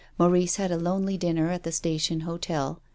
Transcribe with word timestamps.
Mau 0.17 0.27
rice 0.31 0.55
had 0.55 0.71
a 0.71 0.79
lonely 0.79 1.15
dinner 1.15 1.51
at 1.51 1.61
the 1.61 1.71
station 1.71 2.21
hotel. 2.21 2.81